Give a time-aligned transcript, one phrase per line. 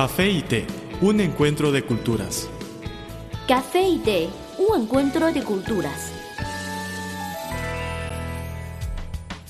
[0.00, 0.64] Café y té,
[1.00, 2.48] un encuentro de culturas.
[3.48, 6.12] Café y té, un encuentro de culturas.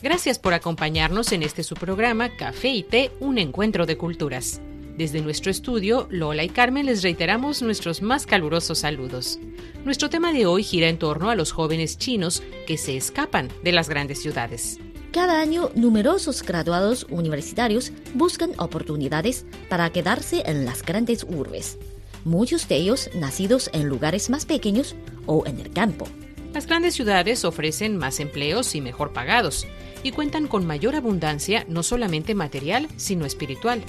[0.03, 4.63] Gracias por acompañarnos en este su programa Café y té, un encuentro de culturas.
[4.97, 9.39] Desde nuestro estudio, Lola y Carmen les reiteramos nuestros más calurosos saludos.
[9.85, 13.73] Nuestro tema de hoy gira en torno a los jóvenes chinos que se escapan de
[13.73, 14.79] las grandes ciudades.
[15.13, 21.79] Cada año, numerosos graduados universitarios buscan oportunidades para quedarse en las grandes urbes.
[22.25, 24.97] Muchos de ellos nacidos en lugares más pequeños
[25.27, 26.07] o en el campo.
[26.53, 29.67] Las grandes ciudades ofrecen más empleos y mejor pagados,
[30.03, 33.83] y cuentan con mayor abundancia no solamente material, sino espiritual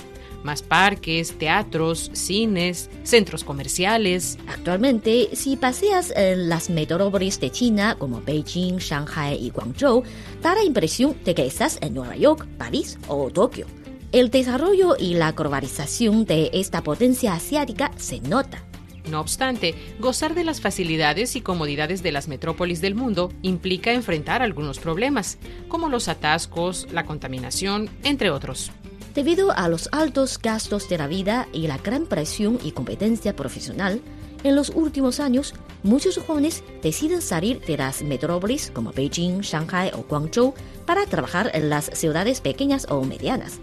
[0.44, 4.38] más parques, teatros, cines, centros comerciales.
[4.48, 10.04] Actualmente, si paseas en las metrópolis de China como Beijing, Shanghai y Guangzhou,
[10.42, 13.68] da la impresión de que estás en Nueva York, París o Tokio.
[14.12, 18.64] El desarrollo y la globalización de esta potencia asiática se nota.
[19.10, 24.42] No obstante, gozar de las facilidades y comodidades de las metrópolis del mundo implica enfrentar
[24.42, 28.72] algunos problemas, como los atascos, la contaminación, entre otros.
[29.14, 34.02] Debido a los altos gastos de la vida y la gran presión y competencia profesional,
[34.44, 40.06] en los últimos años, muchos jóvenes deciden salir de las metrópolis como Beijing, Shanghai o
[40.08, 40.54] Guangzhou
[40.86, 43.60] para trabajar en las ciudades pequeñas o medianas.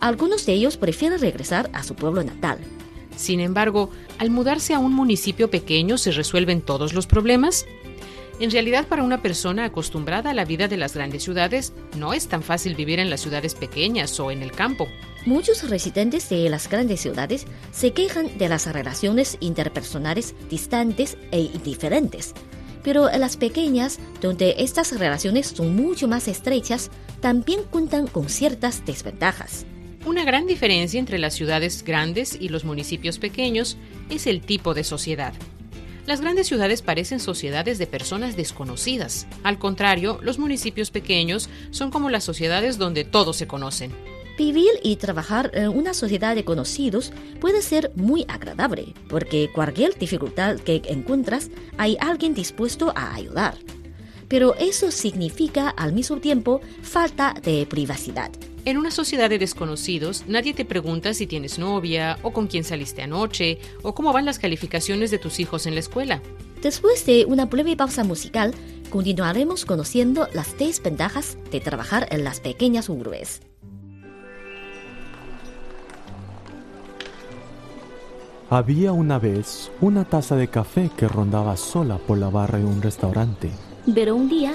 [0.00, 2.58] Algunos de ellos prefieren regresar a su pueblo natal.
[3.16, 7.66] Sin embargo, al mudarse a un municipio pequeño se resuelven todos los problemas.
[8.40, 12.26] En realidad, para una persona acostumbrada a la vida de las grandes ciudades, no es
[12.26, 14.88] tan fácil vivir en las ciudades pequeñas o en el campo.
[15.24, 22.34] Muchos residentes de las grandes ciudades se quejan de las relaciones interpersonales distantes e indiferentes.
[22.82, 26.90] Pero en las pequeñas, donde estas relaciones son mucho más estrechas,
[27.20, 29.64] también cuentan con ciertas desventajas.
[30.04, 33.78] Una gran diferencia entre las ciudades grandes y los municipios pequeños
[34.10, 35.32] es el tipo de sociedad.
[36.06, 39.26] Las grandes ciudades parecen sociedades de personas desconocidas.
[39.42, 43.90] Al contrario, los municipios pequeños son como las sociedades donde todos se conocen.
[44.36, 50.56] Vivir y trabajar en una sociedad de conocidos puede ser muy agradable, porque cualquier dificultad
[50.58, 53.56] que encuentras hay alguien dispuesto a ayudar.
[54.28, 58.30] Pero eso significa al mismo tiempo falta de privacidad.
[58.66, 63.02] En una sociedad de desconocidos, nadie te pregunta si tienes novia o con quién saliste
[63.02, 66.22] anoche o cómo van las calificaciones de tus hijos en la escuela.
[66.62, 68.54] Después de una breve pausa musical,
[68.88, 73.42] continuaremos conociendo las desventajas de trabajar en las pequeñas urbes.
[78.48, 82.80] Había una vez una taza de café que rondaba sola por la barra de un
[82.80, 83.50] restaurante.
[83.94, 84.54] Pero un día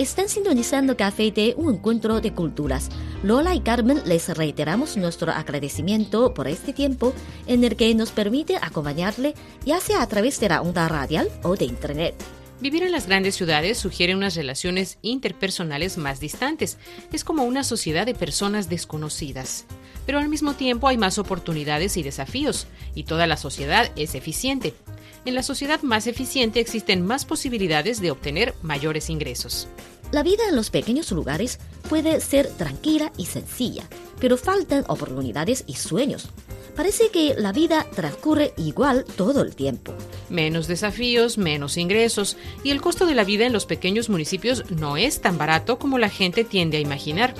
[0.00, 2.88] Están sintonizando Café y Té, un encuentro de culturas.
[3.22, 7.12] Lola y Carmen les reiteramos nuestro agradecimiento por este tiempo
[7.46, 9.34] en el que nos permite acompañarle,
[9.66, 12.14] ya sea a través de la onda radial o de Internet.
[12.60, 16.76] Vivir en las grandes ciudades sugiere unas relaciones interpersonales más distantes.
[17.10, 19.64] Es como una sociedad de personas desconocidas.
[20.04, 24.74] Pero al mismo tiempo hay más oportunidades y desafíos, y toda la sociedad es eficiente.
[25.24, 29.66] En la sociedad más eficiente existen más posibilidades de obtener mayores ingresos.
[30.12, 33.88] La vida en los pequeños lugares puede ser tranquila y sencilla,
[34.20, 36.28] pero faltan oportunidades y sueños.
[36.76, 39.94] Parece que la vida transcurre igual todo el tiempo.
[40.30, 44.96] Menos desafíos, menos ingresos, y el costo de la vida en los pequeños municipios no
[44.96, 47.34] es tan barato como la gente tiende a imaginar.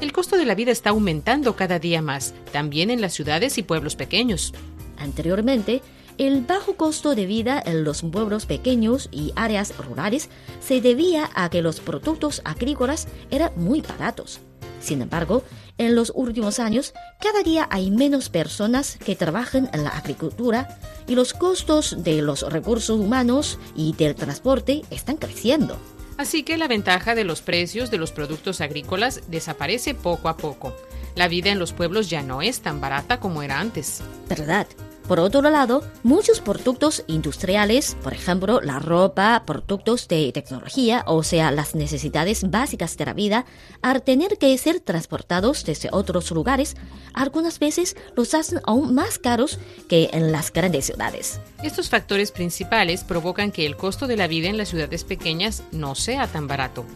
[0.00, 3.62] El costo de la vida está aumentando cada día más, también en las ciudades y
[3.62, 4.54] pueblos pequeños.
[4.96, 5.82] Anteriormente,
[6.18, 10.28] el bajo costo de vida en los pueblos pequeños y áreas rurales
[10.60, 14.40] se debía a que los productos agrícolas eran muy baratos.
[14.80, 15.44] Sin embargo,
[15.78, 21.14] en los últimos años, cada día hay menos personas que trabajan en la agricultura y
[21.14, 25.76] los costos de los recursos humanos y del transporte están creciendo.
[26.16, 30.74] Así que la ventaja de los precios de los productos agrícolas desaparece poco a poco.
[31.14, 34.02] La vida en los pueblos ya no es tan barata como era antes.
[34.28, 34.66] ¿Verdad?
[35.10, 41.50] Por otro lado, muchos productos industriales, por ejemplo, la ropa, productos de tecnología, o sea,
[41.50, 43.44] las necesidades básicas de la vida,
[43.82, 46.76] al tener que ser transportados desde otros lugares,
[47.12, 49.58] algunas veces los hacen aún más caros
[49.88, 51.40] que en las grandes ciudades.
[51.60, 55.96] Estos factores principales provocan que el costo de la vida en las ciudades pequeñas no
[55.96, 56.86] sea tan barato.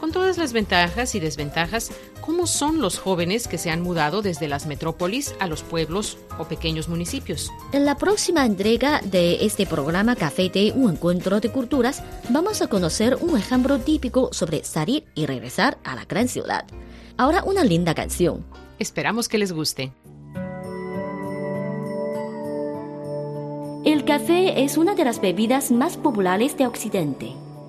[0.00, 1.90] Con todas las ventajas y desventajas,
[2.20, 6.44] ¿cómo son los jóvenes que se han mudado desde las metrópolis a los pueblos o
[6.44, 7.50] pequeños municipios?
[7.72, 12.68] En la próxima entrega de este programa Café de un encuentro de culturas, vamos a
[12.68, 16.66] conocer un ejemplo típico sobre salir y regresar a la gran ciudad.
[17.16, 18.44] Ahora una linda canción.
[18.78, 19.92] Esperamos que les guste.
[23.86, 27.45] El café es una de las bebidas más populares de Occidente.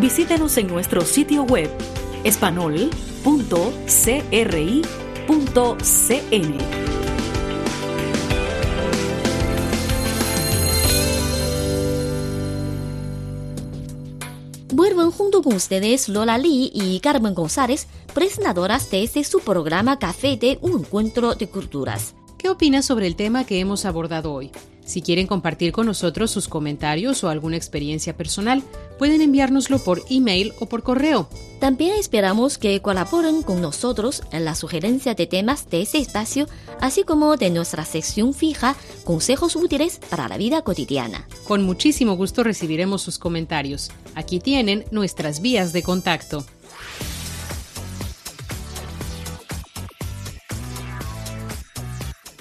[0.00, 1.70] Visítenos en nuestro sitio web
[2.22, 2.96] espanol.cri.cn.
[14.70, 20.36] Vuelven junto con ustedes Lola Lee y Carmen González, presentadoras de este su programa Café
[20.36, 22.14] de un encuentro de culturas.
[22.46, 24.52] ¿Qué opinas sobre el tema que hemos abordado hoy?
[24.84, 28.62] Si quieren compartir con nosotros sus comentarios o alguna experiencia personal,
[29.00, 31.28] pueden enviárnoslo por email o por correo.
[31.58, 36.46] También esperamos que colaboren con nosotros en la sugerencia de temas de ese espacio,
[36.80, 41.26] así como de nuestra sección fija Consejos útiles para la vida cotidiana.
[41.48, 43.90] Con muchísimo gusto recibiremos sus comentarios.
[44.14, 46.46] Aquí tienen nuestras vías de contacto.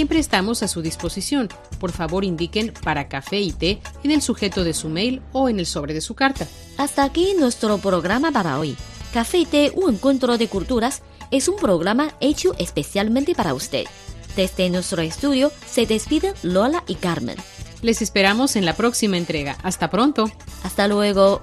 [0.00, 1.50] Siempre estamos a su disposición.
[1.78, 5.58] Por favor indiquen para café y té en el sujeto de su mail o en
[5.58, 6.48] el sobre de su carta.
[6.78, 8.78] Hasta aquí nuestro programa para hoy.
[9.12, 13.84] Café y té, un encuentro de culturas, es un programa hecho especialmente para usted.
[14.36, 17.36] Desde nuestro estudio se despiden Lola y Carmen.
[17.82, 19.58] Les esperamos en la próxima entrega.
[19.62, 20.30] Hasta pronto.
[20.62, 21.42] Hasta luego.